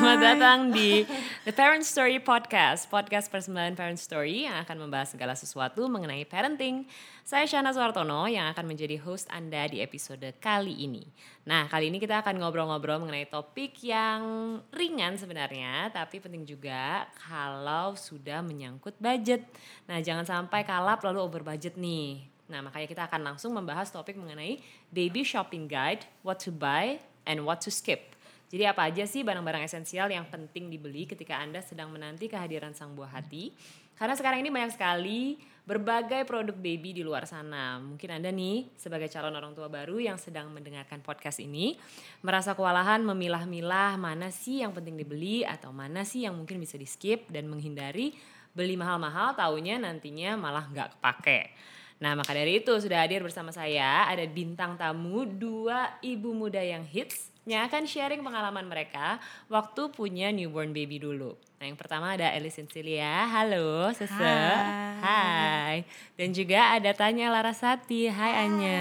[0.00, 1.04] Selamat datang di
[1.44, 6.88] The Parent Story Podcast, podcast persembahan Parent Story yang akan membahas segala sesuatu mengenai parenting.
[7.20, 11.04] Saya Shana Suartono yang akan menjadi host Anda di episode kali ini.
[11.44, 14.24] Nah, kali ini kita akan ngobrol-ngobrol mengenai topik yang
[14.72, 19.44] ringan sebenarnya, tapi penting juga kalau sudah menyangkut budget.
[19.84, 22.24] Nah, jangan sampai kalap lalu over budget nih.
[22.48, 26.96] Nah, makanya kita akan langsung membahas topik mengenai baby shopping guide, what to buy,
[27.28, 28.16] and what to skip.
[28.50, 32.98] Jadi apa aja sih barang-barang esensial yang penting dibeli ketika Anda sedang menanti kehadiran sang
[32.98, 33.54] buah hati?
[33.94, 37.78] Karena sekarang ini banyak sekali berbagai produk baby di luar sana.
[37.78, 41.78] Mungkin Anda nih sebagai calon orang tua baru yang sedang mendengarkan podcast ini
[42.26, 47.30] merasa kewalahan memilah-milah mana sih yang penting dibeli atau mana sih yang mungkin bisa di-skip
[47.30, 48.18] dan menghindari
[48.50, 51.54] beli mahal-mahal taunya nantinya malah nggak kepake.
[52.02, 56.82] Nah maka dari itu sudah hadir bersama saya ada bintang tamu dua ibu muda yang
[56.82, 59.18] hits yang akan sharing pengalaman mereka
[59.50, 61.34] waktu punya newborn baby dulu.
[61.60, 64.96] Nah yang pertama ada Elis Celia, halo Sese, Hai.
[65.04, 65.76] hai.
[66.16, 68.80] Dan juga ada Tanya Larasati, hai, Anya,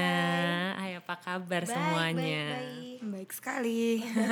[0.80, 2.56] hai apa kabar Baik, semuanya?
[2.56, 3.00] baik, baik.
[3.04, 3.84] Baik sekali.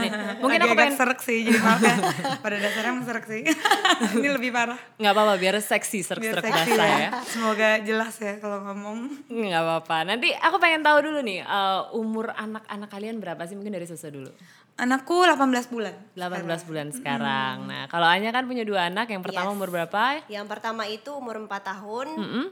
[0.40, 1.96] mungkin aku Agak-agak pengen- serak sih, jadi maaf ya.
[2.40, 3.44] Pada dasarnya emang serak sih.
[4.16, 4.80] Ini lebih parah.
[4.96, 6.88] Nggak apa-apa biar seksi, seksi basah ya.
[6.88, 7.10] ya.
[7.28, 9.28] Semoga jelas ya kalau ngomong.
[9.28, 9.98] Nggak apa-apa.
[10.08, 13.60] Nanti aku pengen tahu dulu nih, eh, umur anak-anak kalian berapa sih?
[13.60, 14.32] Mungkin dari Sese dulu.
[14.78, 15.98] Anakku 18 bulan.
[16.14, 17.66] 18 bulan sekarang.
[17.66, 19.58] Nah, kalau Anya kan punya dua anak, yang pertama Yes.
[19.58, 20.22] umur berapa?
[20.30, 22.08] Yang pertama itu umur 4 tahun,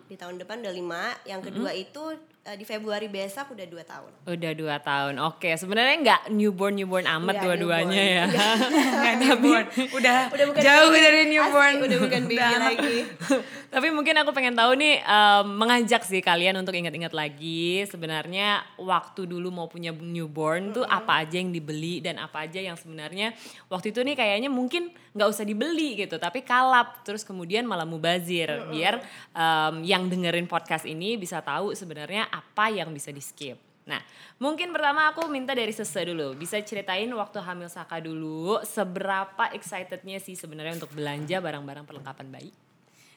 [0.09, 1.01] di tahun depan udah 5.
[1.29, 4.11] Yang kedua itu eh, di Februari besok udah 2 tahun.
[4.25, 5.17] Udah dua tahun.
[5.21, 8.25] Oke, sebenarnya nggak newborn newborn amat dua-duanya ya.
[9.01, 9.65] Nggak newborn.
[9.93, 11.01] Udah, Udah bukan jauh baby.
[11.01, 11.73] dari newborn.
[11.77, 12.51] Asli, udah bukan baby Udah.
[12.61, 12.97] lagi.
[13.75, 19.27] Tapi mungkin aku pengen tahu nih em, mengajak sih kalian untuk ingat-ingat lagi sebenarnya waktu
[19.27, 23.35] dulu mau punya newborn tuh apa aja yang dibeli dan apa aja yang sebenarnya
[23.67, 28.47] waktu itu nih kayaknya mungkin nggak usah dibeli gitu tapi kalap terus kemudian malah mubazir
[28.71, 29.03] biar
[29.35, 33.55] em, yang dengerin podcast ini bisa tahu sebenarnya apa yang bisa di skip.
[33.85, 34.01] Nah,
[34.41, 36.33] mungkin pertama aku minta dari Sese dulu.
[36.33, 42.51] Bisa ceritain waktu hamil Saka dulu, seberapa excitednya sih sebenarnya untuk belanja barang-barang perlengkapan bayi?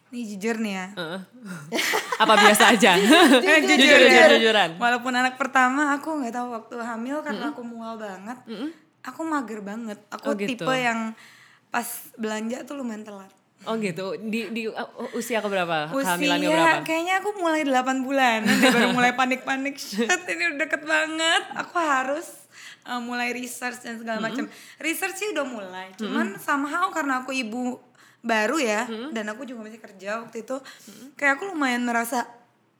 [0.09, 0.87] Nih jujur nih ya.
[0.93, 1.21] Heeh.
[2.23, 2.97] Apa biasa aja?
[2.97, 4.29] Jujur, jujur, jujur, ya.
[4.37, 4.71] jujuran.
[4.77, 8.37] Walaupun anak pertama aku nggak tahu waktu hamil karena aku mual banget.
[9.05, 9.99] Aku mager banget.
[10.13, 10.53] Aku Oh, gitu.
[10.65, 11.17] tipe yang
[11.69, 11.85] pas
[12.17, 13.33] belanja tuh lumayan telat.
[13.69, 14.17] Oh gitu.
[14.17, 15.93] Di di uh, usia ke berapa?
[15.93, 16.77] Usia Kehamilannya berapa?
[16.89, 18.41] kayaknya aku mulai 8 bulan.
[18.49, 19.77] Baru mulai panik-panik.
[19.85, 21.43] Shit ini udah deket banget.
[21.61, 22.49] Aku harus
[22.89, 24.49] uh, mulai research dan segala macam.
[24.81, 25.93] Research sih udah mulai.
[26.01, 27.77] Cuman somehow karena aku ibu
[28.19, 28.83] baru ya
[29.15, 30.59] Dan aku juga masih kerja waktu itu
[31.15, 32.27] Kayak aku lumayan merasa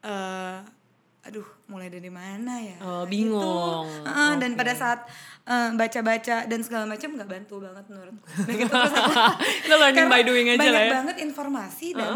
[0.03, 0.78] eh
[1.21, 2.77] Aduh mulai dari mana ya?
[2.79, 3.11] Oh, Gitu.
[3.11, 3.85] bingung.
[4.01, 4.99] Heeh, Dan pada saat
[5.43, 8.25] eh, baca-baca dan segala macam nggak bantu banget menurutku.
[8.39, 9.11] Nah gitu terus aku
[9.65, 10.91] Lo learning karena by doing aja banyak lah ya.
[10.95, 12.11] banget informasi dan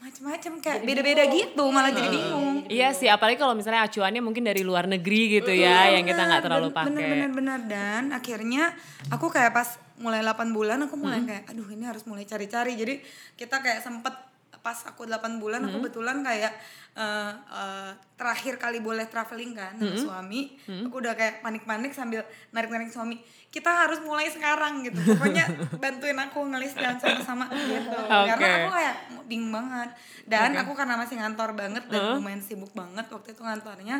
[0.00, 2.64] macam-macam kayak beda-beda gitu malah jadi bingung.
[2.66, 6.40] Iya sih, apalagi kalau misalnya acuannya mungkin dari luar negeri gitu ya, yang kita nggak
[6.40, 6.88] terlalu pakai.
[6.88, 8.72] bener-bener dan akhirnya
[9.06, 11.04] aku kayak pas mulai 8 bulan aku Hmm.
[11.04, 12.72] mulai kayak aduh ini harus mulai cari-cari.
[12.74, 12.94] Jadi
[13.36, 14.16] kita kayak sempet
[14.60, 15.68] pas aku 8 bulan Hmm.
[15.70, 16.52] aku betulan kayak
[16.90, 20.00] eh, eh, terakhir kali boleh traveling kan sama Hmm.
[20.00, 20.40] suami.
[20.84, 23.16] Aku udah kayak panik-panik sambil narik-narik suami
[23.46, 24.98] kita harus mulai sekarang gitu.
[25.08, 25.46] Pokoknya
[25.82, 27.98] bantuin aku ngelis dan sama-sama gitu.
[28.06, 28.58] Karena Oke.
[28.58, 28.94] aku kayak
[29.24, 29.90] bingung banget.
[30.24, 33.96] Dan aku karena masih ngantor banget dan lumayan sibuk banget waktu itu ngantornya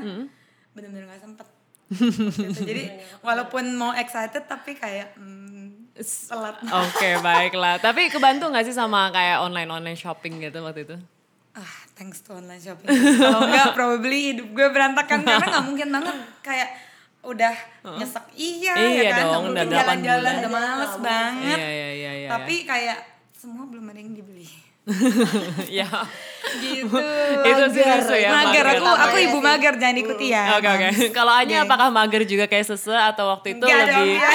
[0.71, 1.47] bener-bener gak sempet.
[1.91, 2.63] Gitu.
[2.63, 2.85] jadi
[3.19, 5.60] walaupun mau excited tapi kayak hmm,
[6.01, 7.77] telat Oke, baiklah.
[7.79, 10.97] Tapi kebantu nggak sih sama kayak online-online shopping gitu waktu itu?
[11.51, 12.87] ah thanks to online shopping.
[13.19, 15.27] Kalau enggak probably hidup gue berantakan.
[15.27, 16.17] Karena nggak mungkin banget.
[16.41, 16.69] Kayak
[17.21, 17.55] udah
[17.99, 18.25] nyesek.
[18.33, 19.25] Iya, Iya ya kan?
[19.29, 21.59] dong, mungkin jalan-jalan udah males banget.
[21.59, 22.29] Iya, iya, iya, iya.
[22.31, 22.99] tapi kayak
[23.35, 24.49] semua belum ada yang dibeli.
[25.69, 25.85] Ya.
[26.57, 26.97] gitu
[27.51, 28.31] Itu sih susu ya.
[28.33, 29.03] mager aku mager.
[29.03, 30.89] aku ibu mager jangan ikuti ya Oke oke.
[31.11, 34.31] Kalau Anya apakah mager juga kayak Sese atau waktu itu dong, lebih ya.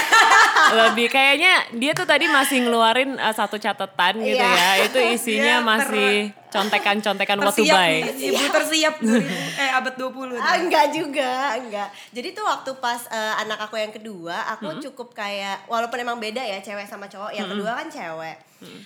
[0.76, 4.56] lebih kayaknya dia tuh tadi masih ngeluarin uh, satu catatan gitu Iya.
[4.56, 4.70] ya.
[4.84, 6.14] Itu isinya ter- masih
[6.48, 7.94] contekan-contekan what to tersiap buy.
[8.08, 9.28] nih, ibu tersiap 2000,
[9.60, 11.88] eh abad 20 Ah, enggak juga, enggak.
[12.10, 16.40] Jadi tuh waktu pas eh, anak aku yang kedua, aku cukup kayak walaupun emang beda
[16.40, 17.32] ya cewek sama cowok.
[17.32, 18.36] Yang kedua kan cewek.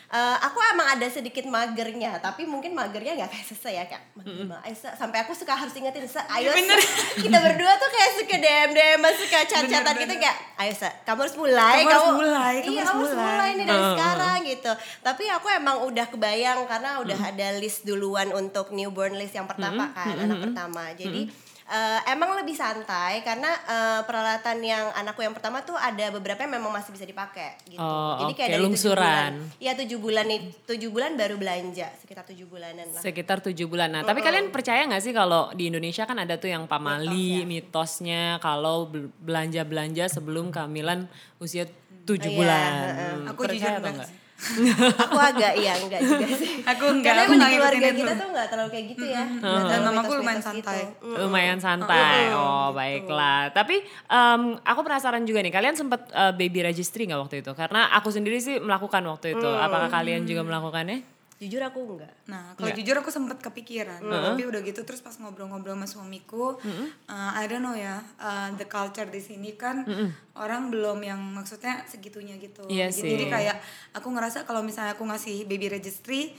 [0.09, 4.03] Eh, aku emang ada sedikit magernya, tapi mungkin magernya nggak kayak Sese ya kayak
[4.45, 6.75] "Ma, ayo, Se." sampai aku suka harus ingetin Se, ayo Se."
[7.23, 11.35] kita berdua tuh kayak suka DM DM suka chat-chatan gitu kayak ayo Se, kamu harus
[11.39, 14.71] mulai Kamu harus mulai, kamu iya harus kamu harus mulai." mulai nih dari sekarang gitu.
[14.99, 19.89] Tapi aku emang udah kebayang karena udah ada list duluan untuk newborn list yang pertama
[19.93, 20.83] kan anak pertama.
[20.93, 26.41] Jadi eh, emang lebih santai karena eh, peralatan yang anakku yang pertama tuh ada beberapa
[26.41, 27.77] yang memang masih bisa dipakai gitu.
[27.77, 29.31] Oh, Jadi kayak oke, dari tujuh lungsuran.
[29.37, 29.57] bulan.
[29.57, 32.99] Iya tujuh bulan nih, tujuh bulan baru belanja sekitar tujuh bulanan lah.
[32.99, 33.89] Sekitar tujuh bulan.
[33.91, 37.45] Nah, tapi kalian percaya nggak sih kalau di Indonesia kan ada tuh yang pamali, ya.
[37.45, 41.05] mitosnya kalau bel- belanja-belanja sebelum kehamilan
[41.37, 41.69] usia
[42.03, 42.71] tujuh Iya, bulan.
[42.73, 43.13] heeh.
[43.15, 44.09] Hmm, Aku percaya jujur atau enggak.
[44.95, 46.51] Aku agak iya enggak juga sih.
[46.71, 48.19] Aku enggak, Karena aku emang di enggak keluarga kita itu.
[48.19, 49.23] tuh enggak terlalu kayak gitu ya.
[49.25, 50.47] Nggak Dan terlalu mamaku lumayan gitu.
[50.47, 50.79] santai.
[51.01, 51.15] Mm.
[51.19, 52.21] Lumayan santai.
[52.31, 53.41] Oh, baiklah.
[53.51, 53.75] Tapi
[54.07, 57.51] em, aku penasaran juga nih, kalian sempat eh, baby registry nggak waktu itu?
[57.51, 59.49] Karena aku sendiri sih melakukan waktu itu.
[59.49, 61.18] Apakah kalian juga melakukannya?
[61.39, 62.11] Jujur aku enggak.
[62.27, 66.59] Nah, kalau jujur aku sempet kepikiran, tapi udah gitu terus pas ngobrol-ngobrol sama suamiku,
[67.07, 69.87] uh, I don't know ya, uh, the culture di sini kan
[70.35, 72.67] orang belum yang maksudnya segitunya gitu.
[72.67, 73.09] Iya Jadi- sih.
[73.15, 73.55] Jadi kayak
[73.95, 76.35] aku ngerasa kalau misalnya aku ngasih baby registry,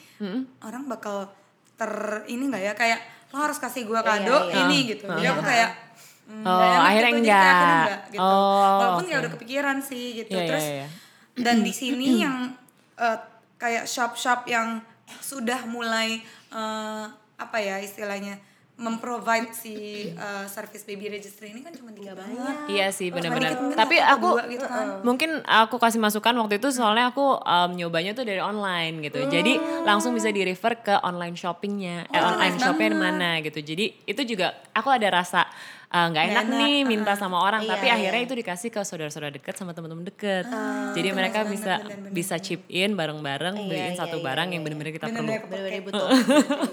[0.61, 1.33] orang bakal
[1.81, 1.93] ter
[2.29, 3.01] ini nggak ya kayak
[3.33, 4.69] lo harus kasih gua kado iya.
[4.69, 5.09] ini gitu.
[5.09, 5.71] Jadi aku kayak
[6.29, 7.49] mm, Oh, enak akhirnya gitu, enggak.
[7.57, 8.21] enggak gitu.
[8.21, 9.25] Oh, Walaupun kayak oke.
[9.25, 10.37] udah kepikiran sih gitu.
[10.37, 10.87] Iya, iya, terus iya.
[11.41, 12.37] dan di sini yang
[13.01, 13.19] eh,
[13.57, 14.85] kayak shop-shop yang
[15.19, 17.05] sudah mulai eh,
[17.37, 18.39] apa ya istilahnya
[18.77, 19.77] memprovide si
[20.09, 22.55] eh, service baby registry ini kan cuma tiga banget.
[22.67, 23.77] Iya sih benar-benar.
[23.77, 25.05] Tapi aku dua gitu kan.
[25.05, 29.21] mungkin aku kasih masukan waktu itu soalnya aku em, nyobanya tuh dari online gitu.
[29.29, 33.05] Jadi langsung bisa di refer ke online shoppingnya, eh, Oh, online nice shopnya banget.
[33.05, 33.61] mana gitu.
[33.61, 35.45] Jadi itu juga aku ada rasa
[35.91, 37.95] eh, nggak enak, enak, nih minta sama orang, Iya, tapi iya.
[37.99, 40.47] akhirnya itu dikasih ke saudara-saudara deket sama teman-teman deket.
[40.95, 42.13] Jadi itu mereka nice bisa banget, bener-bener.
[42.15, 44.67] bisa chip in bareng-bareng Iya, beliin iya, satu iya, barang iya, yang iya.
[44.71, 45.31] benar-benar kita perlu.
[45.31, 46.09] Bener-bener butuh.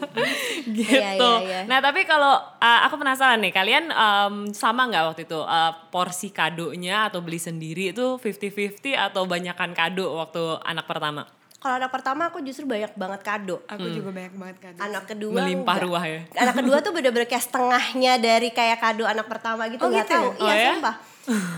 [0.77, 0.93] gitu.
[0.93, 1.59] Iya, iya, iya.
[1.65, 6.29] Nah tapi kalau uh, aku penasaran nih, kalian um, sama nggak waktu itu uh, porsi
[6.29, 11.36] kadonya atau beli sendiri itu 50-50 atau banyakan kado waktu anak pertama?
[11.67, 13.59] Kalau anak pertama aku justru banyak banget kado.
[13.67, 14.73] Aku juga banyak banget kan.
[14.79, 15.83] Anak kedua Melimpah enggak.
[15.83, 16.19] ruah ya?
[16.39, 20.15] Anak kedua tuh bener-bener kayak setengahnya dari kayak kado anak pertama gitu Oh, nggak gitu
[20.15, 20.15] ya?
[20.15, 20.27] tahu.
[20.31, 20.71] Oh, iya ya?
[20.71, 20.95] sumpah.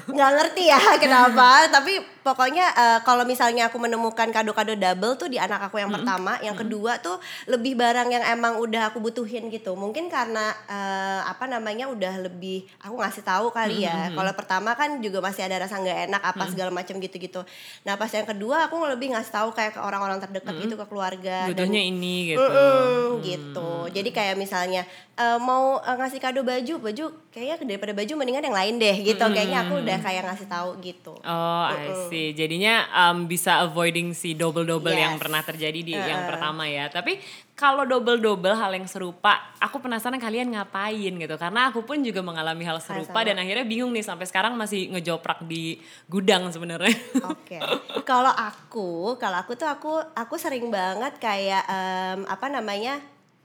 [0.09, 5.39] Nggak ngerti ya kenapa tapi pokoknya eh, kalau misalnya aku menemukan kado-kado double tuh di
[5.41, 7.17] anak aku yang pertama yang kedua tuh
[7.47, 9.73] lebih barang yang emang udah aku butuhin gitu.
[9.73, 14.11] Mungkin karena eh, apa namanya udah lebih aku ngasih tahu kali ya.
[14.13, 17.41] Kalau pertama kan juga masih ada rasa nggak enak apa segala macam gitu-gitu.
[17.87, 21.47] Nah pas yang kedua aku lebih ngasih tahu kayak ke orang-orang terdekat gitu ke keluarga
[21.49, 22.41] dan Butuhnya ini gitu.
[22.41, 23.71] Mm-mm, gitu.
[23.89, 24.83] Jadi kayak misalnya
[25.17, 29.23] eh, mau eh, ngasih kado baju, baju kayaknya daripada baju mendingan yang lain deh gitu.
[29.23, 31.13] Kayaknya aku udah kayak ngasih tahu gitu.
[31.19, 32.31] Oh, I see.
[32.31, 35.21] Jadinya um, bisa avoiding si double-double yang Yes.
[35.21, 36.87] pernah terjadi di yang pertama ya.
[36.87, 37.19] Tapi
[37.53, 41.35] kalau double-double hal yang serupa, aku penasaran kalian ngapain gitu.
[41.35, 43.27] Karena aku pun juga mengalami hal serupa sama.
[43.27, 45.75] dan akhirnya bingung nih sampai sekarang masih ngejoprak di
[46.05, 46.95] gudang sebenarnya.
[47.27, 47.59] Oke.
[48.03, 52.99] Kalau aku, kalau aku tuh aku aku sering banget kayak em, apa namanya?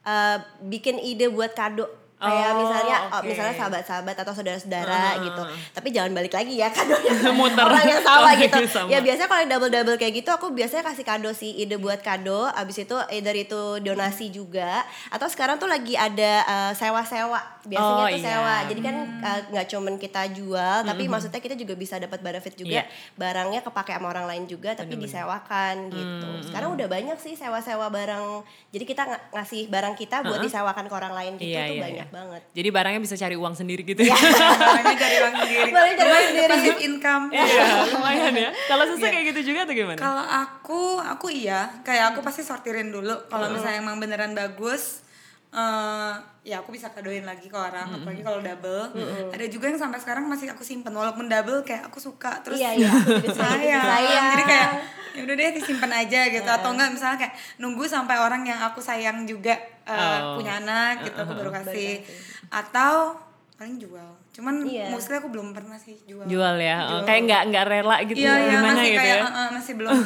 [0.05, 1.89] eh, bikin ide buat kado
[2.25, 3.27] kayak Oh, misalnya oh, oke.
[3.27, 5.43] misalnya sahabat-sahabat atau saudara-saudara gitu.
[5.71, 7.63] Tapi jangan balik lagi ya kadonya Muter.
[7.63, 8.61] orang yang sama Oke, gitu.
[8.75, 8.89] sama.
[8.89, 12.49] ya biasanya kalau double double kayak gitu aku biasanya kasih kado sih ide buat kado.
[12.49, 14.83] Abis itu either itu donasi juga.
[15.09, 17.41] Atau sekarang tuh lagi ada eh, sewa-sewa.
[17.63, 18.27] Biasanya Oh, tuh iya.
[18.31, 18.57] sewa.
[18.67, 20.53] Jadi kan eh, nggak cuman kita jual
[20.85, 22.73] tapi maksudnya kita juga bisa dapat benefit juga.
[22.75, 22.85] Iya.
[23.15, 26.29] barangnya kepake sama orang lain juga tapi disewakan gitu.
[26.45, 28.43] Sekarang udah banyak sih sewa-sewa barang.
[28.69, 31.83] Jadi kita ng- ngasih barang kita buat disewakan ke orang lain gitu Iya, tuh iya,
[31.83, 32.07] banyak.
[32.15, 34.15] Banget Jadi barangnya bisa cari uang sendiri gitu Iya.
[34.15, 34.19] ya.
[34.65, 35.69] Barangnya cari uang sendiri.
[35.69, 36.49] Barangnya cari uang sendiri.
[36.49, 37.25] passive income.
[37.29, 38.51] Iya, lumayan ya.
[38.65, 39.99] Kalau susah kayak gitu juga atau gimana?
[39.99, 43.27] Kalau aku, aku iya, kayak aku pasti sortirin dulu.
[43.27, 45.03] Kalau misalnya emang beneran bagus,
[45.51, 48.93] eh ya aku bisa kadoin lagi ke orang, apalagi kalau double.
[49.31, 52.77] Ada juga yang sampai sekarang masih aku simpen, walaupun double kayak aku suka terus Iya,
[52.77, 52.91] iya,
[53.39, 54.27] sayang.
[54.31, 54.71] Jadi kayak
[55.15, 58.83] ya udah deh disimpan aja gitu atau enggak misalnya kayak nunggu sampai orang yang aku
[58.83, 59.55] sayang juga
[59.85, 60.37] eh, Oh.
[60.37, 62.01] punya anak gitu aku baru kasih.
[62.49, 63.21] Atau
[63.55, 64.11] paling jual.
[64.31, 64.91] Cuman Iya.
[64.91, 66.27] mostly aku belum pernah sih jual.
[66.27, 66.77] Jual ya.
[66.91, 69.23] Oh, Kayak nggak nggak rela gitu Iya, iya, gimana masih gitu kayak ya.
[69.23, 70.03] "Eh, eh, masih belum deh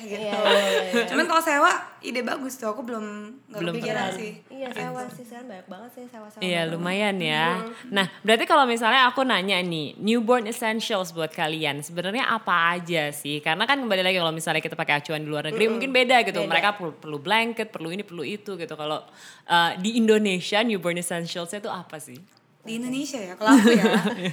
[0.02, 0.16] gitu.
[0.16, 1.04] Iya, iya, iya.
[1.04, 3.04] Cuman kalau sewa ide bagus tuh, aku belum
[3.46, 4.16] nggak Belum kepikiran pernah.
[4.16, 4.32] sih.
[4.50, 6.72] iya sewa sih sekarang banyak banget sih sewa-sewa Iya barang.
[6.72, 7.44] lumayan ya.
[7.90, 13.38] Nah berarti kalau misalnya aku nanya nih newborn essentials buat kalian sebenarnya apa aja sih?
[13.38, 16.40] Karena kan kembali lagi kalau misalnya kita pakai acuan di luar negeri mungkin beda gitu.
[16.40, 16.48] Beda.
[16.50, 18.72] Mereka perlu, perlu blanket, perlu ini, perlu itu gitu.
[18.74, 19.04] Kalau
[19.46, 22.16] uh, di Indonesia newborn essentialsnya itu apa sih?
[22.64, 23.84] Di Indonesia ya, kalau aku ya,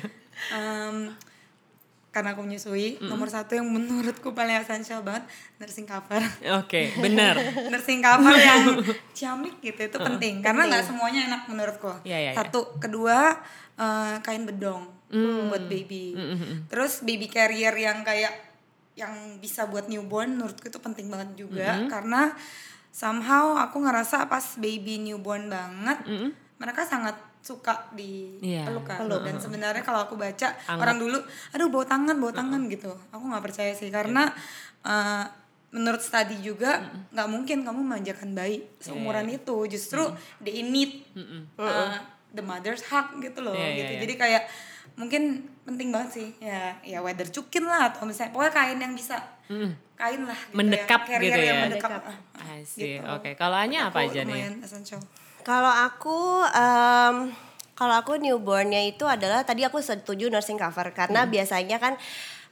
[0.57, 1.11] em,
[2.11, 5.23] karena aku menyusui, nomor satu yang menurutku paling esensial banget
[5.63, 6.19] nursing cover.
[6.59, 7.39] Oke bener.
[7.71, 8.83] nursing cover yang
[9.17, 12.03] ciamik gitu itu penting karena nggak semuanya enak menurutku.
[12.03, 12.39] Iya, iya, iya.
[12.39, 13.39] Satu, kedua
[13.79, 14.91] eh, kain bedong
[15.47, 16.19] buat baby.
[16.67, 18.51] Terus baby carrier yang kayak
[18.99, 22.35] yang bisa buat newborn menurutku itu penting banget juga karena
[22.91, 26.03] somehow aku ngerasa pas baby newborn banget
[26.59, 28.63] mereka sangat suka di Iya.
[28.63, 29.01] peluk kan.
[29.01, 30.77] Dan sebenarnya kalau aku baca Anget.
[30.77, 31.17] orang dulu,
[31.51, 32.93] aduh bawa tangan, bawa tangan gitu.
[33.09, 34.29] Aku nggak percaya sih karena
[34.81, 35.25] eh,
[35.71, 39.55] menurut studi juga nggak mungkin kamu manjakan bayi seumuran itu.
[39.65, 40.05] Justru
[40.39, 41.01] they need
[41.57, 41.97] eh,
[42.29, 43.51] the mother's hug gitu loh.
[43.51, 43.91] Iya, iya, gitu.
[43.91, 43.99] iya.
[44.05, 44.43] Jadi kayak
[44.91, 45.23] mungkin
[45.63, 49.15] penting banget sih ya ya whether cukin lah atau misalnya pokoknya kain yang bisa
[49.95, 51.09] kain lah gitu Mendekap ya.
[51.15, 51.63] Carrier gitu yang ya.
[51.63, 51.91] mendekap.
[51.95, 52.37] Mendekap.
[52.37, 52.99] Ah, I see.
[52.99, 53.05] gitu.
[53.07, 54.59] Oke, kalau Anya apa aja nih?
[54.59, 54.99] essential.
[55.41, 57.15] Kalau aku em,
[57.73, 61.97] kalau aku newbornnya itu adalah tadi aku setuju nursing cover karena biasanya kan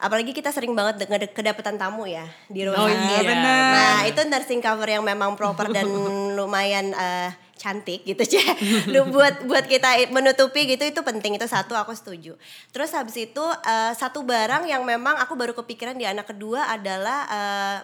[0.02, 1.06] apalagi kita sering banget
[1.38, 3.62] kedapatan tamu ya di rumah Oh iya, benar.
[3.76, 5.86] Nah, itu nursing cover yang memang proper dan
[6.40, 7.30] lumayan eh,
[7.60, 8.48] cantik gitu Ceh.
[8.90, 12.34] Lu buat buat kita menutupi gitu itu penting itu satu aku setuju.
[12.74, 17.20] Terus habis itu eh, satu barang yang memang aku baru kepikiran di anak kedua adalah
[17.30, 17.78] eh,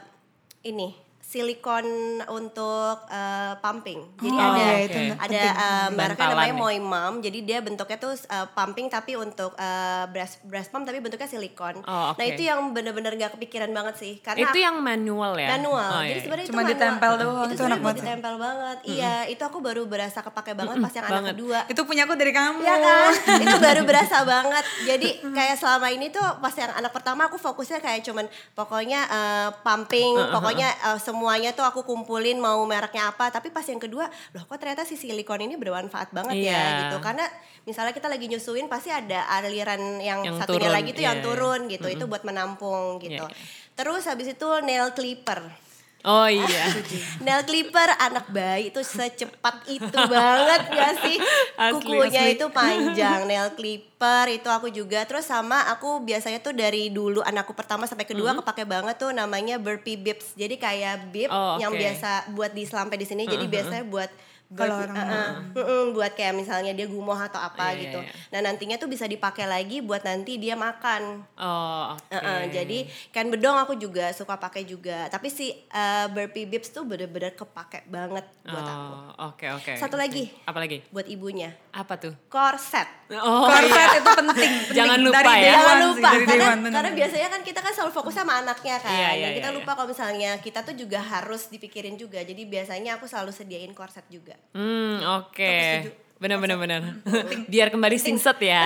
[0.65, 1.86] ini silikon
[2.27, 3.98] untuk eh, pumping.
[4.15, 5.41] Jadi Oh, ada iya, itu ada penting.
[5.41, 6.55] eh, mereknya Bantalan namanya ya?
[6.55, 7.13] Moimam.
[7.20, 11.82] Jadi dia bentuknya tuh eh, pumping tapi untuk eh, breast breast pump tapi bentuknya silikon.
[11.82, 12.17] Oh, oke.
[12.17, 15.50] Nah, itu yang bener-bener gak kepikiran banget sih karena Itu yang manual ya?
[15.51, 15.89] manual.
[15.91, 16.22] Oh, Jadi iya.
[16.22, 16.72] sebenarnya Cuma itu manual.
[16.72, 18.03] ditempel doang, Itu itu sebenarnya enak buat banget.
[18.05, 18.77] ditempel banget.
[18.86, 21.32] Iya, itu aku baru berasa kepake banget pas yang anak banget.
[21.34, 21.60] kedua.
[21.67, 22.60] Itu punya aku dari kamu.
[22.62, 23.12] Iya kan?
[23.46, 24.63] itu baru berasa banget.
[24.86, 29.50] Jadi kayak selama ini tuh pas yang anak pertama aku fokusnya kayak cuman pokoknya eh,
[29.60, 33.31] pumping, pokoknya eh, semuanya tuh aku kumpulin mau mereknya apa.
[33.31, 36.51] Tapi pas yang kedua, loh kok ternyata si silikon ini bermanfaat banget Iya.
[36.51, 36.98] ya gitu.
[37.00, 37.24] Karena
[37.63, 41.17] misalnya kita lagi nyusuin pasti ada aliran yang, Yang satunya turun, lagi tuh iya, yang
[41.17, 41.25] iya.
[41.25, 41.88] turun gitu.
[41.88, 43.24] Itu buat menampung gitu.
[43.24, 43.74] Iya, iya.
[43.79, 45.64] Terus habis itu nail clipper.
[46.05, 46.69] Oh iya.
[47.25, 51.17] Nail clipper anak bayi itu secepat itu banget gak sih?
[51.55, 52.35] Asli, Kukunya asli.
[52.38, 55.01] itu panjang, nail clipper itu aku juga.
[55.03, 59.57] Terus sama aku biasanya tuh dari dulu anakku pertama sampai kedua kepake banget tuh namanya
[59.57, 60.33] burpee bibs.
[60.33, 61.81] Jadi kayak bib Oh, yang oke.
[61.81, 63.25] biasa buat di sampai di sini.
[63.25, 64.13] Jadi biasanya buat
[64.47, 65.29] Kalau orang uh-uh.
[65.53, 67.99] Mm-mm, buat kayak misalnya dia gumoh atau apa Iya, gitu.
[67.99, 68.29] iya, iya.
[68.29, 71.25] Nah nantinya tuh bisa dipakai lagi buat nanti dia makan.
[71.35, 72.13] Oh, oke.
[72.13, 72.77] Heeh, jadi
[73.09, 75.09] kan bedong aku juga suka pakai juga.
[75.09, 78.85] Tapi si uh, burpee bibs tuh bener-bener kepake banget buat aku.
[78.85, 79.71] Oh, oke oke.
[79.75, 80.29] Satu lagi.
[80.43, 80.85] Apa lagi?
[80.89, 82.13] Buat ibunya, Apa tuh?
[82.27, 82.85] korset.
[83.07, 83.97] Oh Korset iya.
[83.97, 84.51] itu penting, penting.
[84.77, 85.53] Jangan lupa dari ya.
[85.53, 88.93] Jangan lupa dari karena karena biasanya kan kita kan selalu fokus sama anaknya kan.
[88.93, 92.21] Iya, iya, Dan kita iya, lupa kalau misalnya kita tuh juga harus dipikirin juga.
[92.21, 94.35] Jadi biasanya aku selalu sediain korset juga.
[94.51, 95.54] Hmm, oke.
[95.84, 95.92] setuju.
[96.15, 96.82] Benar benar benar.
[97.51, 98.63] Biar kembali singset ya.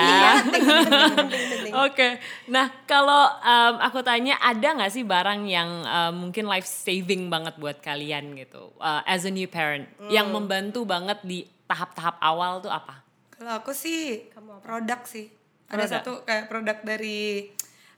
[1.80, 7.28] Oke, nah kalau em, aku tanya ada nggak sih barang yang em, mungkin life saving
[7.28, 10.36] banget buat kalian gitu, uh, as a new parent, yang Hmm.
[10.36, 13.02] membantu banget di tahap-tahap awal tuh apa?
[13.32, 15.30] Kalau aku sih produk sih.
[15.66, 15.90] Ada Produk.
[15.96, 17.46] satu kayak produk dari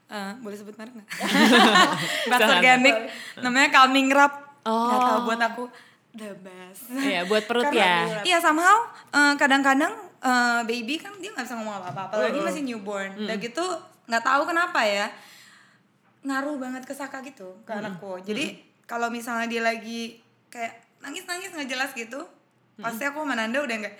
[0.06, 1.08] eh, boleh sebut merek nggak?
[2.28, 2.56] Grass Jangan.
[2.58, 2.96] organic.
[3.36, 4.60] Namanya calming wrap.
[4.62, 4.86] Oh.
[4.86, 5.64] Nggak tahu buat aku
[6.12, 6.92] the best.
[7.08, 8.22] Iya, buat perut Karena- ya.
[8.24, 12.46] Iya somehow eh, kadang-kadang eh, baby kan dia nggak bisa ngomong apa-apa, apalagi Uh-uh.
[12.46, 13.10] masih newborn.
[13.18, 13.64] Udah gitu
[14.04, 15.06] nggak tahu kenapa ya
[16.22, 18.20] ngaruh banget ke Saka gitu ke anakku.
[18.22, 18.54] Jadi
[18.84, 22.22] kalau misalnya dia lagi kayak nangis-nangis nggak jelas gitu,
[22.76, 23.96] pasti aku sama Nanda udah nggak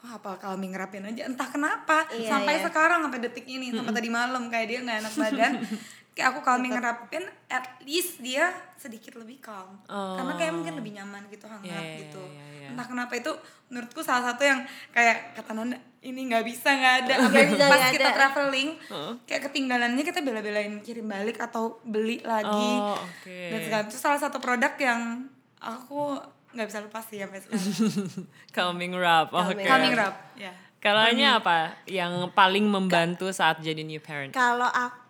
[0.00, 2.64] oh apa calming rapin aja entah kenapa Iya, sampai iya.
[2.64, 5.52] sekarang sampai detik ini sampai tadi malam kayak dia nggak enak badan
[6.20, 9.80] kayak aku calming rapin at least dia sedikit lebih calm.
[9.88, 12.20] Karena kayak mungkin lebih nyaman gitu hangat Iya, iya, gitu.
[12.20, 12.68] iya, iya.
[12.68, 13.32] entah kenapa itu
[13.72, 14.60] menurutku salah satu yang
[14.92, 17.14] kayak kata Nanda ini nggak bisa nggak ada.
[17.24, 18.16] Apalagi bisa, pas nggak kita ada.
[18.20, 18.68] traveling
[19.24, 22.68] kayak ketinggalannya kita bela-belain kirim balik atau beli lagi.
[22.76, 23.32] Oh, oke.
[23.32, 25.24] dan segala itu salah satu produk yang
[25.56, 26.20] aku
[26.52, 27.64] nggak bisa lupa sih sampai sekarang.
[28.56, 29.56] Calming wrap, oke.
[29.56, 30.52] Calming calming wrap ya.
[30.80, 34.32] Kalau Anya apa yang paling membantu saat jadi new parent?
[34.32, 35.09] Kalau aku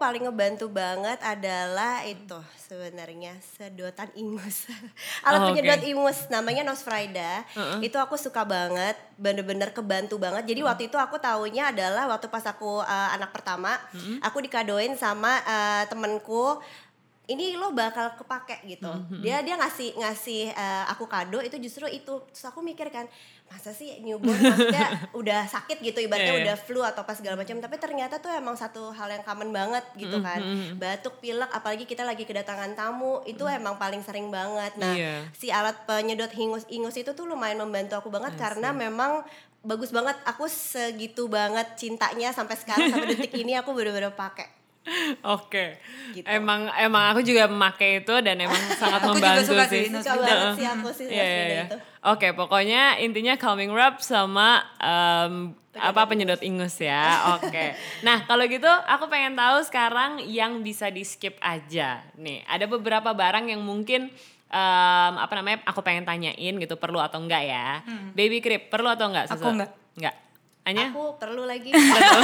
[0.00, 4.64] paling ngebantu banget adalah itu sebenarnya sedotan ingus.
[5.28, 7.44] Alat Oh, penyedot ingus namanya Nosfrida.
[7.84, 10.48] Itu aku suka banget, bener-bener kebantu banget.
[10.48, 13.76] Jadi waktu itu aku taunya adalah waktu pas aku uh, anak pertama,
[14.24, 16.56] aku dikadoin sama uh, temenku
[17.30, 18.90] ini lo bakal kepake gitu.
[19.22, 22.18] Dia dia ngasih ngasih uh, aku kado itu justru itu.
[22.26, 23.06] Terus aku mikir kan,
[23.46, 26.44] masa sih newborn maksudnya udah sakit gitu ibaratnya Iya, iya.
[26.50, 27.54] udah flu atau apa segala macam.
[27.56, 30.42] Tapi ternyata tuh emang satu hal yang common banget gitu kan.
[30.74, 34.74] Batuk, pilek, apalagi kita lagi kedatangan tamu itu emang paling sering banget.
[34.74, 35.30] Nah, Iya.
[35.30, 39.22] si alat penyedot ingus-ingus itu tuh lumayan membantu aku banget karena memang
[39.62, 40.18] bagus banget.
[40.26, 44.59] Aku segitu banget cintanya sampai sekarang sampai detik ini aku bener-bener pakai.
[45.22, 45.76] Oke,
[46.10, 46.26] Gitu.
[46.26, 49.84] emang emang aku juga memakai itu dan emang sangat Aku juga membantu suka sih.
[49.86, 51.64] sih, Suka banget sih aku sih iya, Nosfrida iya.
[51.64, 51.76] itu.
[52.02, 57.36] Oke, pokoknya intinya calming wrap sama em, apa penyedot ingus ya.
[57.36, 57.76] Oke.
[58.06, 62.00] Nah, kalau gitu aku pengen tahu sekarang yang bisa di skip aja.
[62.16, 64.08] Nih, ada beberapa barang yang mungkin
[64.48, 65.60] em, apa namanya?
[65.68, 67.84] Aku pengen tanyain gitu perlu atau enggak ya?
[68.10, 69.28] Baby crib perlu atau enggak?
[69.28, 69.52] Aku Susu?
[69.52, 69.70] enggak.
[69.94, 70.16] Enggak.
[70.70, 70.94] Anya?
[70.94, 71.74] Aku perlu lagi.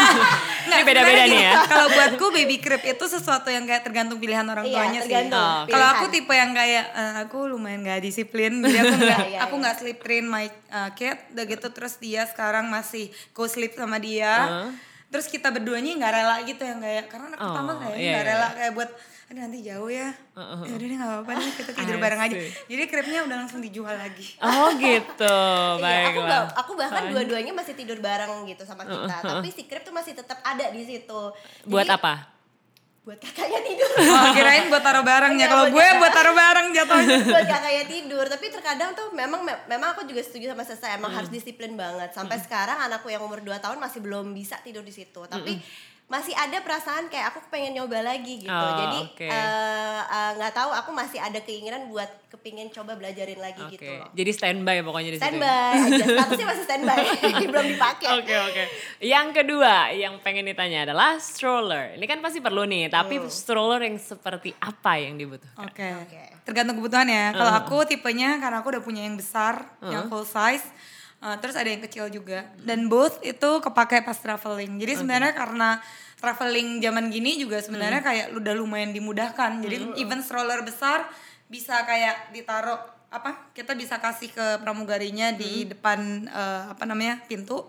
[0.67, 1.53] Ini beda-beda nih ya.
[1.67, 5.15] Kalau buatku baby crib itu sesuatu yang kayak tergantung pilihan orang Iya, tuanya sih.
[5.35, 5.67] Oh.
[5.67, 9.55] Kalau aku tipe yang kayak eh, aku lumayan gak disiplin, jadi aku nggak Iya, aku
[9.59, 9.63] iya.
[9.67, 13.99] nggak sleep train my uh, kid, udah gitu terus dia sekarang masih co sleep sama
[13.99, 14.33] dia.
[14.47, 14.96] Heeh.
[15.17, 18.21] Terus kita berduanya nggak rela gitu yang kayak karena anak Oh, pertama kayak iya, nggak
[18.21, 18.31] iya.
[18.37, 18.91] rela kayak buat
[19.27, 20.09] aduh nanti jauh ya.
[20.13, 22.37] Heeh, Ya udah deh nggak apa-apa nih kita tidur bareng aja.
[22.69, 24.27] Jadi cribnya udah langsung dijual lagi.
[24.39, 25.41] Oh gitu,
[25.83, 26.21] Iya, aku
[26.53, 30.39] aku bahkan dua-duanya masih tidur bareng gitu sama kita, tapi si krip tuh masih tetap
[30.45, 31.21] ada di situ.
[31.65, 32.36] Buat Jadi, apa?
[33.07, 33.87] Buat kakaknya tidur.
[33.97, 35.47] Oh, kirain buat taruh barangnya.
[35.47, 37.17] Enggak, Kalau gue buat taruh barang jatuhnya.
[37.33, 41.19] buat kakaknya tidur tapi terkadang tuh memang memang aku juga setuju sama Sesa emang Hmm.
[41.23, 44.91] harus disiplin banget sampai sekarang anakku yang umur 2 tahun masih belum bisa tidur di
[44.91, 45.55] situ tapi
[46.07, 50.71] masih ada perasaan kayak aku pengen nyoba lagi gitu Oh, jadi eh, eh, nggak tahu
[50.71, 55.11] aku masih ada keinginan buat kepingin coba belajarin lagi Oke, gitu loh jadi standby pokoknya
[55.11, 55.25] di situ.
[55.25, 55.27] ya?
[55.27, 56.97] standby aja statusnya masih standby
[57.51, 58.65] belum dipakai Oke oke.
[59.03, 61.99] Yang kedua yang pengen ditanya adalah stroller.
[61.99, 63.27] Ini kan pasti perlu nih, tapi Hmm.
[63.29, 65.67] stroller yang seperti apa yang dibutuhkan?
[65.67, 65.89] Oke.
[66.01, 66.23] Oke.
[66.45, 67.35] Tergantung kebutuhannya.
[67.35, 70.65] Kalau aku tipenya karena aku udah punya yang besar, yang full size.
[71.27, 72.47] Uh, terus ada yang kecil juga.
[72.63, 74.79] Dan both itu kepake pas traveling.
[74.79, 75.83] Jadi sebenarnya karena
[76.23, 79.59] traveling zaman gini juga sebenarnya kayak udah lumayan dimudahkan.
[79.59, 81.11] Jadi even stroller besar
[81.51, 87.63] bisa kayak ditaruh apa kita bisa kasih ke pramugarinya di depan uh, apa namanya pintu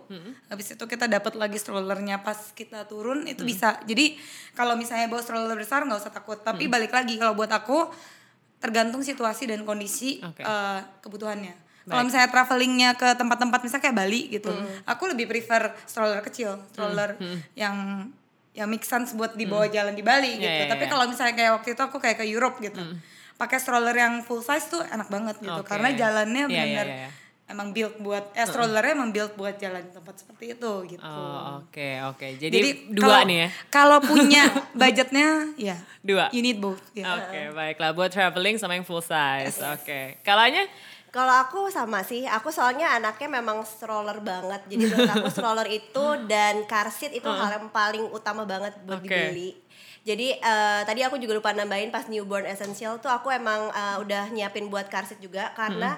[0.50, 4.18] habis itu kita dapat lagi strollernya pas kita turun itu bisa jadi
[4.58, 7.86] kalau misalnya bawa stroller besar nggak usah takut tapi balik lagi kalau buat aku
[8.58, 10.42] tergantung situasi dan kondisi Oke.
[10.42, 11.67] eh, kebutuhannya.
[11.88, 14.52] Kalau misalnya travelingnya ke tempat-tempat misalnya kayak Bali gitu,
[14.84, 17.16] aku lebih prefer stroller kecil, stroller
[17.54, 18.08] yang
[18.52, 20.62] yang make sense buat dibawa jalan di Bali Iya, gitu.
[20.66, 20.90] iya, Tapi iya.
[20.90, 22.82] kalau misalnya kayak waktu itu aku kayak ke Europe gitu,
[23.34, 25.70] pakai stroller yang full size tuh enak banget gitu, Oke.
[25.70, 27.08] karena jalannya Iya, iya, benar-benar iya.
[27.48, 31.00] Emang build buat, eh strollernya emang build buat jalan di tempat seperti itu gitu.
[31.02, 32.26] Oh oke oke.
[32.36, 33.48] Jadi, Jadi dua kalau- nih ya.
[33.68, 34.42] Kalau punya
[34.78, 36.28] budgetnya, ya Dua.
[36.30, 36.80] you need both.
[36.92, 37.08] ya.
[37.18, 39.58] Oke baiklah buat traveling sama yang full size.
[39.64, 40.20] Oke.
[40.20, 40.68] Kalanya?
[41.08, 44.60] Kalau aku sama sih, aku soalnya anaknya memang stroller banget.
[44.68, 49.00] Jadi menurut aku stroller itu dan car seat itu hal yang paling utama banget buat
[49.00, 49.08] Oke.
[49.08, 49.56] dibeli.
[50.04, 54.28] Jadi eh, tadi aku juga lupa nambahin pas newborn essential tuh aku emang eh, udah
[54.28, 55.96] nyiapin buat car seat juga karena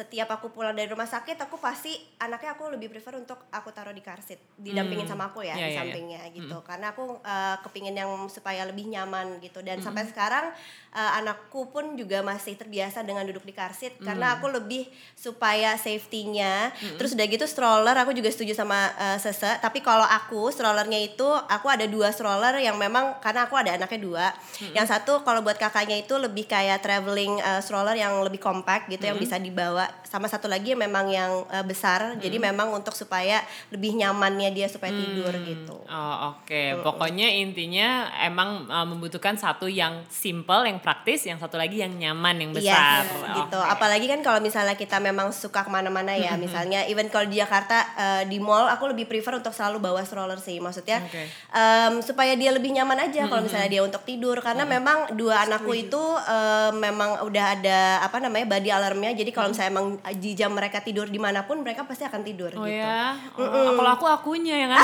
[0.00, 3.92] setiap aku pulang dari rumah sakit aku pasti anaknya aku lebih prefer untuk aku taruh
[3.92, 5.76] di car seat didampingin sama aku ya Iya, di iya, iya.
[5.76, 6.56] sampingnya gitu.
[6.64, 9.60] Karena aku eh, kepingin yang supaya lebih nyaman gitu.
[9.60, 10.48] Dan sampai sekarang
[10.94, 15.76] eh, anakku pun juga masih terbiasa dengan duduk di car seat karena aku lebih supaya
[15.76, 16.70] safety-nya.
[16.96, 19.58] Terus udah gitu stroller aku juga setuju sama eh, Sese.
[19.58, 24.00] Tapi kalau aku strollernya itu aku ada dua stroller yang memang karena aku ada anaknya
[24.00, 24.26] dua.
[24.72, 29.02] Yang satu kalau buat kakaknya itu lebih kayak traveling eh, stroller yang lebih compact gitu
[29.02, 33.42] yang bisa dibawa sama satu lagi yang memang yang eh, besar jadi memang untuk supaya
[33.70, 36.86] lebih nyamannya dia supaya tidur gitu Oh oke.
[36.86, 42.38] Pokoknya intinya emang uh, membutuhkan satu yang simple, yang praktis, yang satu lagi yang nyaman,
[42.38, 43.02] yang besar.
[43.02, 43.58] Yes, Oh, gitu.
[43.58, 47.78] Apalagi kan kalau misalnya kita memang suka ke mana-mana ya, misalnya even kalau di Jakarta
[47.98, 50.62] eh, di mall, aku lebih prefer untuk selalu bawa stroller sih.
[50.62, 51.26] Maksudnya Oke.
[51.50, 55.74] em, supaya dia lebih nyaman aja kalau misalnya dia untuk tidur, karena memang dua anakku
[55.74, 59.10] itu em, memang udah ada apa namanya body alarmnya.
[59.14, 59.84] Jadi kalau misalnya emang
[60.18, 62.76] di jam mereka tidur di mana pun, mereka pasti akan tidur Oh gitu.
[62.76, 64.82] ya, oh, kalau aku akunya yang ada,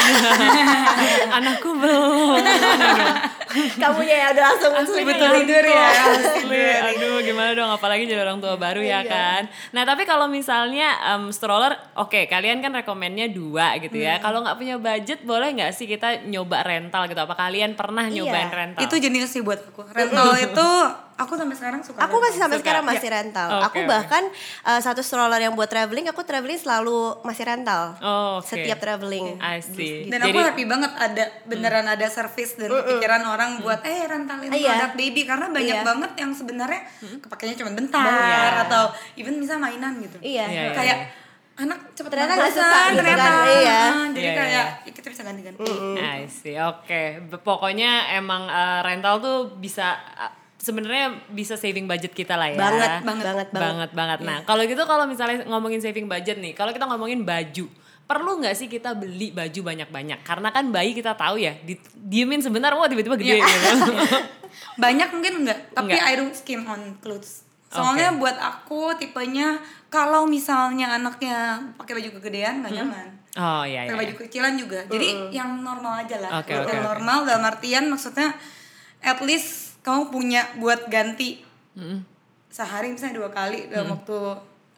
[1.35, 2.39] anakku belum.
[3.77, 5.89] Kamunya ya udah langsung Asli betul tidur ya.
[6.13, 9.49] Asli, aduh gimana dong, apalagi jadi orang tua baru ya kan.
[9.73, 14.21] Nah tapi kalau misalnya em, stroller, oke kalian kan rekomennya dua gitu ya.
[14.21, 17.19] Kalau nggak punya budget, boleh nggak sih kita nyoba rental gitu?
[17.19, 18.83] Apa kalian pernah nyobain rental?
[18.85, 19.89] Itu jenis sih buat aku.
[19.91, 20.69] Rental itu
[21.17, 21.99] aku sampai sekarang suka.
[21.99, 22.65] Aku masih sampai Suka.
[22.67, 23.49] sekarang masih rental.
[23.51, 23.89] Oke, aku oke.
[23.89, 24.23] bahkan
[24.63, 27.97] uh, satu stroller yang buat traveling, aku traveling selalu masih rental.
[27.99, 28.47] Oh, oke.
[28.47, 29.37] Setiap traveling.
[29.39, 30.07] I see.
[30.07, 34.49] Dan Jadi aku happy banget ada beneran ada service dan pikiran orang buat eh rentalin
[34.49, 34.69] Iya.
[34.71, 35.85] produk baby karena banyak Iya.
[35.85, 36.81] banget yang sebenarnya
[37.19, 38.63] kepakainya cuma bentar Iya.
[38.63, 40.21] atau even bisa mainan gitu.
[40.21, 40.45] Iya.
[40.45, 40.99] Iya, iya, Kayak
[41.57, 43.25] anak cepet Ternyata banget nggak suka gitu ternyata.
[43.25, 43.81] kan, iya.
[43.81, 44.53] Ah, Jadi Iya, iya, kayak
[44.85, 45.65] ya kita bisa ganti-ganti.
[45.97, 47.03] I see, oke.
[47.27, 50.29] Be- Pokoknya emang uh, rental tuh bisa uh,
[50.67, 52.59] sebenarnya bisa saving budget kita lah ya.
[52.59, 53.07] Banget, banget.
[53.07, 54.19] banget, banget, banget, banget.
[54.27, 57.71] Nah, kalau gitu kalau misalnya ngomongin saving budget nih, kalau kita ngomongin baju,
[58.07, 60.27] perlu nggak sih kita beli baju banyak-banyak?
[60.27, 63.47] Karena kan bayi kita tahu ya, di, diemin sebentar, wah tiba-tiba gede Iya.
[63.47, 63.93] gitu.
[64.83, 66.11] Banyak mungkin enggak, tapi Enggak.
[66.11, 67.47] I don't skim on clothes.
[67.67, 69.61] Soalnya buat aku tipenya
[69.93, 73.07] kalau misalnya anaknya pakai baju kegedean nggak nyaman.
[73.37, 73.93] Oh iya iya.
[73.93, 74.81] pakai baju kecilan juga.
[74.89, 76.41] Jadi yang normal aja lah.
[76.41, 76.79] Oke, yang oke.
[76.81, 78.33] normal dalam artian maksudnya
[79.05, 81.39] at least kamu punya buat ganti
[82.49, 84.19] sehari misalnya dua kali dalam waktu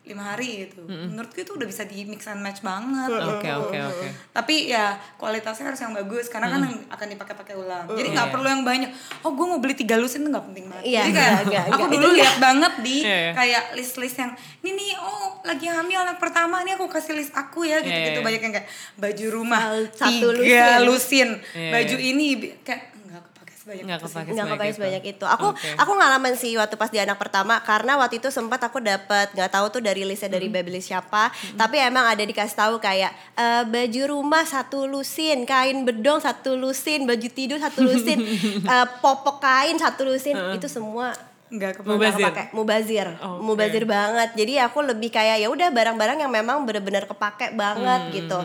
[0.04, 4.06] lima hari gitu menurutku itu udah bisa di mix and match banget Oke oke oke.
[4.32, 8.32] tapi ya kualitasnya harus yang bagus karena kan yang akan dipakai-pakai ulang jadi nggak Iya.
[8.32, 8.88] perlu yang banyak
[9.20, 11.64] oh gue mau beli tiga lusin itu nggak penting banget Iya, jadi kayak enggak, enggak,
[11.66, 11.92] aku enggak.
[11.92, 13.32] dulu Itu lihat banget di Iya, iya.
[13.36, 17.60] kayak list-list yang ini nih oh lagi hamil anak pertama nih aku kasih list aku
[17.62, 18.26] ya gitu Iya, gitu iya.
[18.26, 19.60] banyak yang kayak baju rumah
[19.92, 21.28] Satu tiga lusin.
[21.28, 22.08] lusin Iya, baju iya.
[22.08, 22.26] ini
[22.58, 22.82] kayak
[23.68, 24.30] sebanyak Nggak kepake.
[24.32, 24.76] nggak sebanyak itu.
[24.80, 25.24] sebanyak itu.
[25.28, 25.68] Aku Oke.
[25.76, 29.50] aku ngalamin sih waktu pas di anak pertama karena waktu itu sempat aku dapat nggak
[29.52, 34.02] tahu tuh dari listnya dari Babyliss siapa, tapi emang ada dikasih tahu kayak eh, baju
[34.08, 38.24] rumah satu lusin, kain bedong satu lusin, baju tidur satu lusin,
[38.72, 41.12] eh, popok kain satu lusin, itu semua
[41.48, 42.20] nggak kepake Mubazir.
[42.22, 43.40] kepake mubazir Oke.
[43.40, 48.12] mubazir banget jadi aku lebih kayak ya udah barang-barang yang memang bener-bener kepake banget Hmm,
[48.12, 48.38] gitu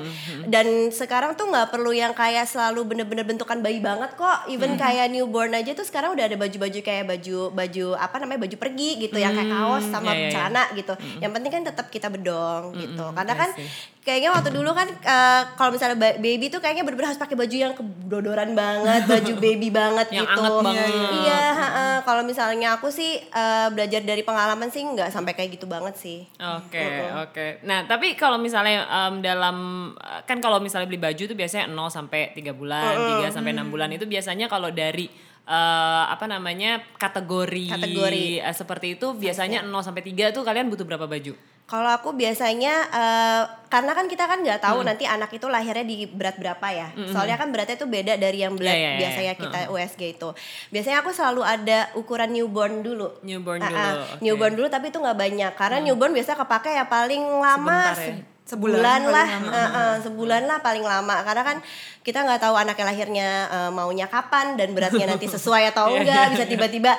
[0.45, 4.51] dan sekarang tuh nggak perlu yang kayak selalu bener-bener bentukan bayi banget kok Hmm.
[4.51, 8.55] even kayak newborn aja tuh sekarang udah ada baju-baju kayak baju baju apa namanya baju
[8.57, 10.31] pergi gitu yang kayak kaos sama ya, ya, ya.
[10.31, 13.67] celana gitu yang penting kan tetap kita bedong gitu karena I kan see.
[14.03, 17.55] Kayaknya waktu dulu kan eh, kalau misalnya ba- baby tuh kayaknya bener-bener harus pakai baju
[17.57, 20.87] yang kedodoran banget baju baby banget Yang gitu anget banget.
[21.17, 21.85] iya ha-ha.
[22.01, 26.27] kalau misalnya aku sih eh, belajar dari pengalaman sih nggak sampai kayak gitu banget sih
[26.35, 26.83] Oke,
[27.17, 27.47] oke.
[27.63, 29.57] Nah, tapi kalau misalnya em, dalam
[30.23, 33.89] kan kalau misalnya beli baju tuh biasanya 0 sampai 3 bulan, 3 sampai 6 bulan
[33.89, 35.07] itu biasanya kalau dari
[35.43, 36.83] eh, apa namanya?
[36.93, 38.27] kategori Kategori.
[38.39, 41.33] eh, seperti itu biasanya 0 sampai 3 tuh kalian butuh berapa baju?
[41.65, 46.05] Kalau aku biasanya eh, karena kan kita kan nggak tahu nanti anak itu lahirnya di
[46.05, 46.87] berat berapa ya.
[47.07, 48.99] Soalnya kan beratnya itu beda dari yang berat Iya, iya, iya.
[48.99, 50.29] biasanya kita USG itu.
[50.69, 53.15] Biasanya aku selalu ada ukuran newborn dulu.
[53.21, 54.05] Newborn Ah, dulu, ah, oke.
[54.05, 54.19] Hmm.
[54.21, 58.07] Newborn dulu tapi itu nggak banyak karena newborn biasa kepake ya paling lama Sebentar ya.
[58.13, 59.27] se- Sebulan lah.
[59.47, 61.57] Ah, ah, sebulan lah paling lama karena kan
[62.01, 66.23] kita nggak tahu anaknya lahirnya eh, maunya kapan dan beratnya nanti sesuai atau Iya, enggak
[66.29, 66.91] bisa tiba-tiba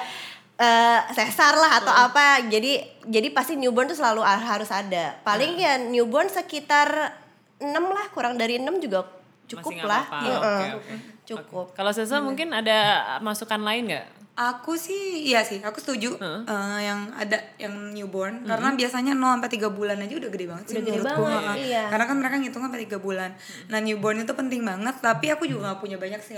[0.55, 5.79] eh, sesar lah atau apa jadi jadi pasti newborn tuh selalu harus ada paling ya
[5.79, 7.11] newborn sekitar
[7.59, 9.07] 6 lah kurang dari 6 juga
[9.45, 10.25] cukup Masih lah apa-apa.
[10.25, 10.61] Heeh.
[10.63, 10.95] Oke, oke.
[11.25, 12.79] cukup Kalau Sesa mungkin ada
[13.21, 14.07] masukan lain nggak?
[14.35, 19.47] Aku sih iya sih, aku setuju eh, yang ada yang newborn karena biasanya 0 sampai
[19.47, 21.23] 3 bulan aja udah gede banget sih Udah gede menurutku.
[21.23, 21.83] banget, iya.
[21.87, 23.31] Karena kan mereka ngitung sampai 3 bulan.
[23.71, 26.35] Nah, newborn itu penting banget, tapi aku juga gak punya banyak sih.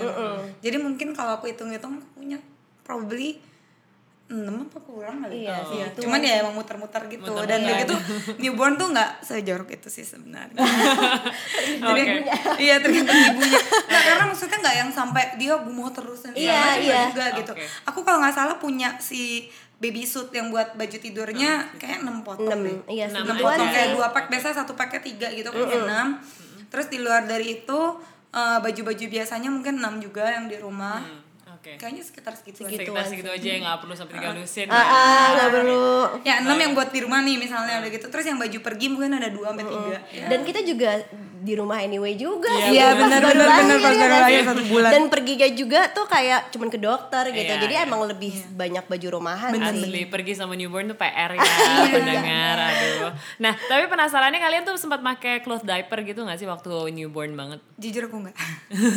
[0.60, 2.36] Jadi mungkin kalau aku hitung-hitung punya
[2.84, 3.40] probably
[4.26, 5.46] 6 apa kurang kali.
[5.46, 7.30] Iya sih, itu Cuman ya emang muter-muter gitu.
[7.30, 7.46] Muter-muter.
[7.46, 7.94] Dan begitu
[8.42, 10.58] newborn tuh nggak sejorok itu sih sebenarnya.
[11.86, 12.26] Jadi Oke.
[12.66, 13.60] iya tergantung ibunya.
[13.86, 17.00] Nah, karena maksudnya nggak yang sampai dia gumoh terus Iya, iya.
[17.14, 17.52] juga gitu.
[17.54, 17.62] Oke.
[17.86, 19.46] Aku kalau nggak salah punya si
[19.78, 22.78] baby suit yang buat baju tidurnya kayak 6 potong Enam, deh.
[22.90, 26.08] iya, Enam Enam segituan potong kayak dua pack biasa satu packnya tiga gitu kan enam.
[26.66, 27.80] Terus di luar dari itu
[28.32, 30.98] eh, baju-baju biasanya mungkin enam juga yang di rumah.
[30.98, 31.22] Hmm,
[31.66, 31.82] Oke.
[31.82, 32.62] Kayaknya sekitar segitu.
[32.62, 34.66] Sekitar segitu aja ya nggak perlu sampai tiga lusin.
[34.70, 35.86] ah ah, nggak perlu
[36.22, 38.06] Ya enam yang buat di rumah nih misalnya udah gitu.
[38.06, 39.98] Terus yang baju pergi mungkin ada dua sampai tiga.
[40.14, 40.26] Ya.
[40.30, 41.02] dan kita juga
[41.36, 44.10] di rumah anyway juga Iya, Iya, benar, baru benar, lahir, benar, pas ya baru nggak
[44.16, 44.48] lahir sih?
[44.48, 44.90] satu bulan.
[44.90, 47.84] dan perginya juga tuh kayak cuman ke dokter gitu Iya, jadi iya.
[47.84, 51.42] emang lebih banyak baju rumahan sih Asli pergi sama newborn tuh PR ya
[51.94, 53.10] pendengar aduh.
[53.38, 57.60] Nah tapi penasarannya kalian tuh sempat pakai cloth diaper gitu nggak sih waktu newborn banget?
[57.76, 58.36] Jujur aku enggak.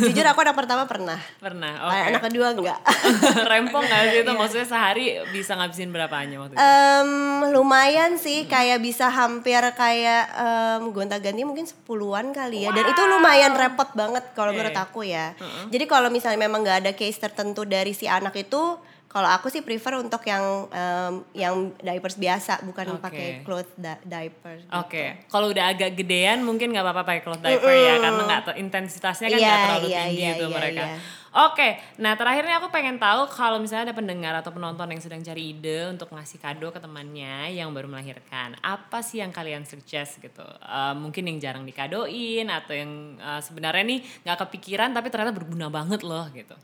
[0.02, 1.72] jujur aku anak pertama pernah Pernah.
[1.86, 1.98] Oke.
[2.08, 2.80] anak kedua enggak
[3.50, 4.32] Rempong nggak sih itu?
[4.32, 6.60] Maksudnya sehari bisa ngabisin berapaannya waktu itu?
[6.60, 7.10] Em,
[7.50, 13.52] lumayan sih kayak bisa hampir kayak em, gonta-ganti mungkin sepuluhan kali ya dan itu lumayan
[13.52, 14.82] repot banget kalau menurut Iya.
[14.82, 15.26] aku ya
[15.66, 18.76] jadi kalau misalnya memang nggak ada case tertentu dari si anak itu
[19.10, 23.02] kalau aku sih prefer untuk yang em, yang diapers biasa bukan Oke.
[23.02, 27.74] pakai cloth da- diapers Oke, kalau udah agak gedean mungkin nggak apa-apa pakai cloth diaper
[27.74, 30.84] ya karena nggak intensitasnya kan nggak Iya, terlalu iya, tinggi iya, itu iya, mereka.
[30.86, 30.96] iya.
[31.30, 35.54] Oke, nah terakhirnya aku pengen tahu kalau misalnya ada pendengar atau penonton yang sedang cari
[35.54, 40.42] ide untuk ngasih kado ke temannya yang baru melahirkan, apa sih yang kalian suggest gitu?
[40.42, 45.66] Eh, mungkin yang jarang dikadoin atau yang eh, sebenarnya nih nggak kepikiran tapi ternyata berguna
[45.66, 46.54] banget loh gitu.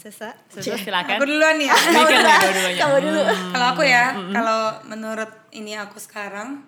[0.00, 0.32] Sesa.
[0.48, 1.20] Susu silakan.
[1.20, 1.76] Aku duluan ya.
[1.76, 2.18] Mikir
[2.80, 3.22] kamu dulu.
[3.52, 6.64] Kalau aku ya, kalau menurut ini aku sekarang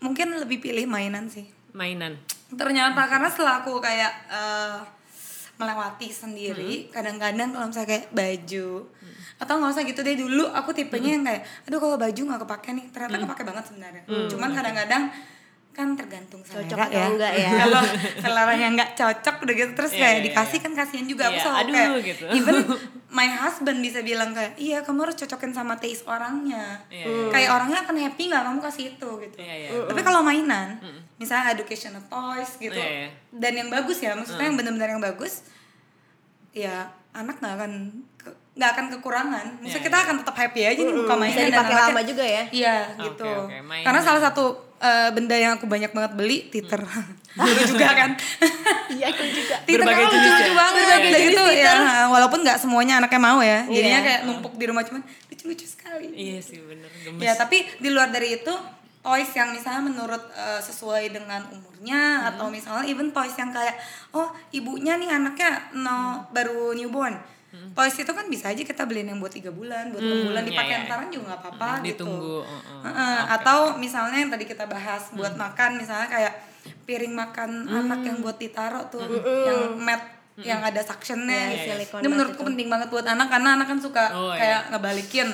[0.00, 1.44] mungkin lebih pilih mainan sih.
[1.76, 2.16] Mainan.
[2.56, 4.80] Ternyata karena setelah aku kayak eh,
[5.60, 8.88] melewati sendiri, kadang-kadang kalau misalnya kayak baju
[9.40, 12.68] atau nggak usah gitu deh dulu aku tipenya yang kayak aduh kalau baju nggak kepake
[12.80, 12.86] nih.
[12.88, 14.02] Ternyata kepake banget sebenarnya.
[14.32, 15.12] Cuman kadang-kadang
[15.80, 17.06] kan tergantung selera Cocok atau ya.
[17.08, 17.50] enggak ya.
[17.62, 17.82] kalau
[18.20, 21.42] seleranya nggak cocok udah gitu terus Iya, kayak iya, dikasih kan kasihan juga aku Iya,
[21.42, 22.24] selalu aduh, kayak gitu.
[22.30, 22.56] even
[23.18, 27.26] my husband bisa bilang kayak iya kamu harus cocokin sama taste orangnya Iya, iya.
[27.28, 29.68] kayak orangnya akan happy nggak kamu kasih itu gitu Iya, iya.
[29.82, 30.68] tapi kalau mainan
[31.16, 33.08] misalnya educational toys gitu Iya, iya.
[33.32, 35.42] dan yang bagus ya maksudnya yang benar-benar yang bagus
[36.50, 37.72] ya anak nggak akan
[38.50, 39.46] nggak akan kekurangan.
[39.58, 42.42] Maksudnya kita akan tetap happy aja nih buka mainan Bisa dan dipakai lama juga ya.
[42.50, 43.30] Iya gitu.
[43.46, 43.86] oke, mainan.
[43.86, 44.44] Karena salah satu
[44.80, 46.80] eh, benda yang aku banyak banget beli titer.
[47.36, 48.10] Dulu juga kan.
[48.90, 49.56] Iya aku juga.
[49.62, 50.56] Titer Berbagai kan jenis lucu-lucu ya?
[50.56, 51.62] banget Berbagai jenis gitu titer.
[51.62, 51.74] ya.
[52.08, 53.58] Walaupun nggak semuanya anaknya mau ya.
[53.64, 54.06] Jadinya Iya.
[54.08, 56.06] kayak numpuk di rumah cuman lucu-lucu sekali.
[56.10, 57.20] Iya sih bener gemes.
[57.20, 58.52] Ya tapi di luar dari itu
[59.00, 63.78] toys yang misalnya menurut eh, sesuai dengan umurnya atau misalnya even toys yang kayak
[64.10, 65.96] oh ibunya nih anaknya no
[66.30, 67.16] baru newborn.
[67.50, 70.48] Toys itu kan bisa aja kita beliin yang buat tiga bulan, buat enam bulan ya,
[70.48, 70.78] dipakai ya.
[70.80, 72.06] antaran juga nggak apa-apa Hmm, gitu.
[72.06, 72.82] ditunggu, uh-uh.
[72.84, 76.32] Heeh, Atau misalnya yang tadi kita bahas buat makan misalnya kayak
[76.84, 79.02] piring makan anak yang buat ditaruh tuh,
[79.44, 80.02] yang mat
[80.36, 81.52] yang ada suctionnya.
[81.52, 82.48] Iya, silikon Ini menurutku itu.
[82.48, 85.28] penting banget buat anak karena anak kan suka Oh, kayak ngebalikin.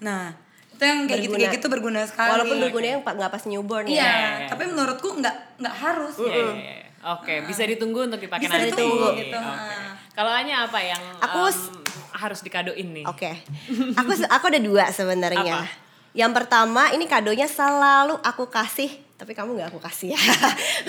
[0.00, 0.34] Nah
[0.70, 1.56] itu yang kayak gitu kayak Berguna.
[1.56, 2.30] gitu berguna sekali.
[2.30, 4.04] Walaupun bergunanya pa- nggak pas newborn Iya, ya.
[4.04, 4.48] iya.
[4.48, 6.14] tapi menurutku nggak nggak harus.
[6.18, 6.74] Iya, iya, iya.
[7.10, 8.68] Oke, bisa ditunggu untuk dipakai Bisa nanti.
[8.70, 9.24] ditunggu, Oke.
[9.24, 9.38] gitu.
[10.10, 11.70] Kalau Anya apa yang Aku s-
[12.12, 13.06] harus dikadoin nih?
[13.06, 13.30] Oke.
[13.96, 15.64] Aku aku ada dua sebenarnya.
[16.10, 20.20] Yang pertama ini kadonya selalu aku kasih, tapi kamu nggak aku kasih ya.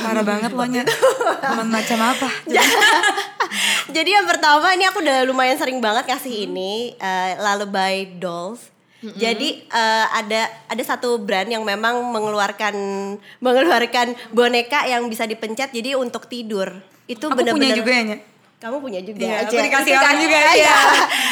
[0.02, 0.82] Parah banget lo nya.
[1.38, 2.28] Teman macam apa?
[3.96, 8.74] Jadi yang pertama ini aku udah lumayan sering banget kasih ini eh, Lullaby Dolls.
[9.02, 12.74] Jadi eh, ada ada satu brand yang memang mengeluarkan
[13.38, 16.70] mengeluarkan boneka yang bisa dipencet jadi untuk tidur.
[17.06, 18.18] Itu Aku punya bener-bener juga ya.
[18.62, 19.50] Kamu punya juga Iya, aja.
[19.50, 20.54] aku dikasih orang juga, Iya.
[20.54, 20.76] iya.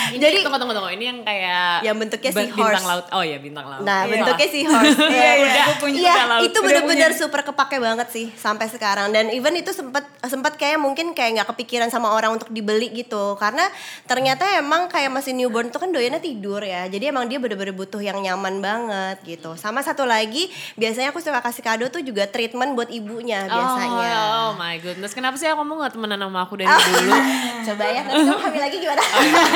[0.09, 0.89] Ini Jadi tunggu tunggu tunggu.
[0.89, 2.57] Ini yang kayak Yang bentuknya be- seahorse.
[2.57, 3.05] bintang laut.
[3.09, 3.81] Oh ya bintang laut.
[3.85, 4.11] Nah, Iya.
[4.11, 4.97] bentuknya sih horse.
[5.13, 5.99] Iya, iya, Udah, aku punya.
[5.99, 6.41] Iya, Udah laut.
[6.43, 7.07] itu punya.
[7.11, 9.11] super kepake banget sih sampai sekarang.
[9.11, 13.35] Dan even itu sempet sempet kayak mungkin kayak nggak kepikiran sama orang untuk dibeli gitu.
[13.35, 13.69] Karena
[14.03, 16.85] ternyata emang kayak masih newborn tuh kan doyannya tidur ya.
[16.85, 19.53] Jadi emang dia bener-bener butuh yang nyaman banget gitu.
[19.53, 24.09] Sama satu lagi, biasanya aku suka kasih kado tuh juga treatment buat ibunya biasanya.
[24.17, 25.11] Oh, oh my goodness.
[25.11, 27.18] Kenapa sih kamu nggak temenan sama aku dari dulu?
[27.69, 29.03] Coba ya, nanti kamu hamil lagi gimana?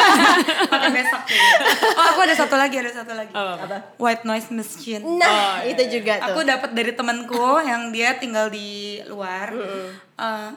[0.73, 1.21] Pakai besok.
[1.97, 3.33] Oh, aku ada satu lagi, ada satu lagi.
[3.33, 3.95] Apa?
[3.97, 5.03] White noise machine.
[5.17, 6.35] Nah, itu juga tuh.
[6.35, 9.49] Aku dapat dari temanku yang dia tinggal di luar.
[10.19, 10.49] Eh,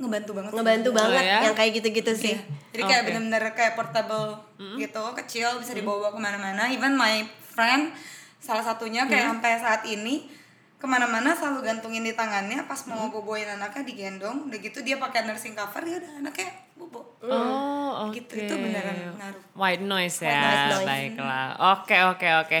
[0.00, 0.50] ngebantu banget.
[0.50, 0.56] sih.
[0.56, 1.38] Ngebantu banget ya?
[1.44, 2.34] yang kayak gitu-gitu sih.
[2.36, 2.72] Iya.
[2.72, 6.72] Jadi kayak bener-bener kayak portable gitu, kecil bisa dibawa ke mana-mana.
[6.72, 7.92] Even my friend
[8.40, 10.39] salah satunya kayak sampai saat ini
[10.80, 12.64] ke mana-mana selalu gantungin di tangannya.
[12.64, 14.48] Pas mau boboin anaknya digendong.
[14.48, 16.48] Udah gitu dia pakai nursing cover ya udah anaknya
[16.80, 18.16] bobo Oh, oke.
[18.16, 19.40] Gitu, itu beneran ngaruh.
[19.52, 20.40] White noise ya.
[20.40, 20.86] White noise.
[20.88, 21.48] Baiklah.
[21.76, 22.58] Oke, oke, oke.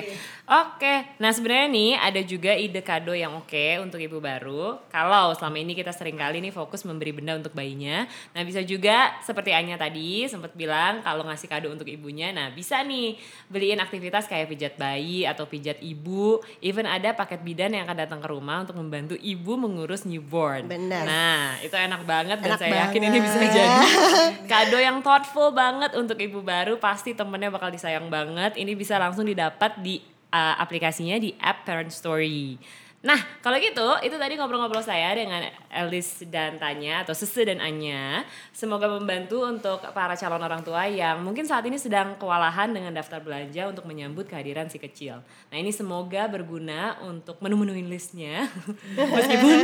[0.50, 0.94] Oke.
[1.16, 4.76] Nah, sebenarnya nih ada juga ide kado yang oke untuk ibu baru.
[4.92, 8.04] Kalau selama ini kita sering kali nih fokus memberi benda untuk bayinya.
[8.36, 12.28] Nah, bisa juga seperti Anya tadi sempat bilang kalau ngasih kado untuk ibunya.
[12.34, 13.16] Nah, bisa nih
[13.48, 16.42] beliin aktivitas kayak pijat bayi atau pijat ibu.
[16.60, 20.68] Even ada paket bidan yang akan datang ke rumah untuk membantu ibu mengurus newborn.
[20.68, 21.04] Benar.
[21.06, 23.54] Nah, itu enak banget dan Enak saya yakin ini bisa banget.
[23.56, 23.78] jadi
[24.50, 28.58] kado yang thoughtful banget untuk ibu baru pasti temennya bakal disayang banget.
[28.58, 30.02] Ini bisa langsung didapat di
[30.34, 32.58] uh, aplikasinya di app Parent Story
[33.00, 38.26] nah kalau gitu itu tadi ngobrol-ngobrol saya dengan Elis dan Tanya atau Sese dan Anya.
[38.50, 43.22] Semoga membantu untuk para calon orang tua yang mungkin saat ini sedang kewalahan dengan daftar
[43.22, 45.22] belanja untuk menyambut kehadiran si kecil.
[45.48, 48.50] Nah ini semoga berguna untuk menu-menuin listnya.
[49.16, 49.56] Meskipun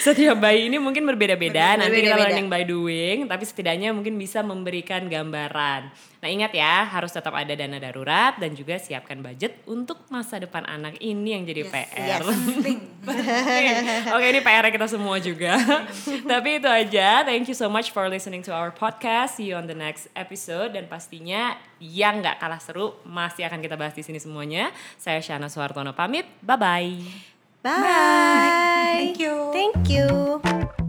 [0.00, 1.76] setiap bayi ini mungkin berbeda-beda.
[1.76, 5.92] Nanti kita learning by doing, tapi setidaknya mungkin bisa memberikan gambaran.
[6.20, 10.68] Nah ingat ya, harus tetap ada dana darurat dan juga siapkan budget untuk masa depan
[10.68, 12.20] anak ini yang jadi PR.
[12.20, 12.28] yes.
[14.14, 15.56] Oke, ini PR kita semua juga.
[16.30, 17.24] tapi itu aja.
[17.24, 19.40] Thank you so much for listening to our podcast.
[19.40, 23.80] See you on the next episode dan pastinya yang nggak kalah seru masih akan kita
[23.80, 24.68] bahas di sini semuanya.
[25.00, 26.28] Saya Shana Suhartono pamit.
[26.44, 26.92] Bye bye.
[27.64, 29.08] Bye.
[29.16, 29.34] Thank you.
[29.56, 30.84] Thank you.